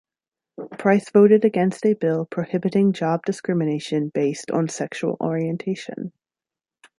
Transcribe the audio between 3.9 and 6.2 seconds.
based on sexual orientation.